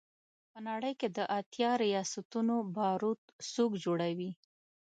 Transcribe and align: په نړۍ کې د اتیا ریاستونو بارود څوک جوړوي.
په 0.51 0.59
نړۍ 0.67 0.93
کې 0.99 1.07
د 1.17 1.19
اتیا 1.39 1.71
ریاستونو 1.83 2.55
بارود 2.77 3.19
څوک 3.53 3.71
جوړوي. 3.83 4.31